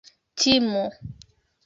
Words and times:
timu 0.39 0.83